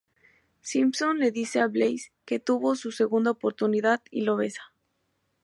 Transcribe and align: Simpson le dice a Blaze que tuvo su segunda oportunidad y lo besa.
Simpson 0.63 1.13
le 1.19 1.29
dice 1.29 1.59
a 1.59 1.67
Blaze 1.67 2.11
que 2.25 2.39
tuvo 2.39 2.73
su 2.73 2.91
segunda 2.91 3.29
oportunidad 3.29 4.01
y 4.09 4.21
lo 4.21 4.35
besa. 4.35 4.73